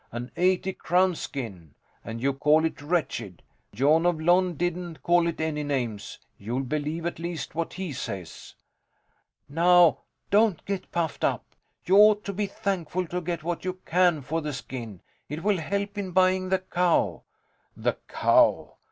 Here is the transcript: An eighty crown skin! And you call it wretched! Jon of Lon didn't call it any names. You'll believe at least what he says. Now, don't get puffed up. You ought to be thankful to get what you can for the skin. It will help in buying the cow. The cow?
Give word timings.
An 0.11 0.31
eighty 0.35 0.73
crown 0.73 1.13
skin! 1.13 1.75
And 2.03 2.23
you 2.23 2.33
call 2.33 2.65
it 2.65 2.81
wretched! 2.81 3.43
Jon 3.71 4.07
of 4.07 4.19
Lon 4.19 4.55
didn't 4.55 5.03
call 5.03 5.27
it 5.27 5.39
any 5.39 5.61
names. 5.61 6.17
You'll 6.39 6.63
believe 6.63 7.05
at 7.05 7.19
least 7.19 7.53
what 7.53 7.73
he 7.73 7.93
says. 7.93 8.55
Now, 9.47 9.99
don't 10.31 10.65
get 10.65 10.91
puffed 10.91 11.23
up. 11.23 11.45
You 11.85 11.97
ought 11.97 12.23
to 12.23 12.33
be 12.33 12.47
thankful 12.47 13.05
to 13.09 13.21
get 13.21 13.43
what 13.43 13.63
you 13.63 13.73
can 13.85 14.23
for 14.23 14.41
the 14.41 14.53
skin. 14.53 15.01
It 15.29 15.43
will 15.43 15.57
help 15.59 15.95
in 15.99 16.13
buying 16.13 16.49
the 16.49 16.57
cow. 16.57 17.21
The 17.77 17.97
cow? 18.07 18.77